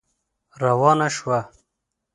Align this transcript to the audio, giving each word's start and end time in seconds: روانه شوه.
روانه 0.61 1.07
شوه. 1.17 1.39